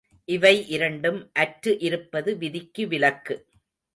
இவை 0.29 0.53
இரண்டும் 0.67 1.19
அற்று 1.33 1.79
இருப்பது 1.79 2.37
விதிக்கு 2.37 2.87
விலக்கு. 2.87 3.35